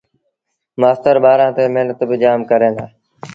مآستر 0.79 1.15
ٻآرآݩ 1.23 1.55
تي 1.55 1.63
مهنت 1.75 1.99
با 2.09 2.15
جآم 2.21 2.39
ڪريݩ 2.49 2.75
دآ 2.77 2.85